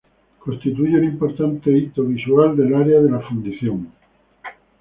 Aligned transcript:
Constituyen 0.39 0.95
un 0.95 1.03
importante 1.03 1.69
hito 1.77 2.01
visual 2.03 2.57
del 2.57 2.73
área 2.73 2.99
de 3.01 3.11
la 3.11 3.19
fundición. 3.19 3.87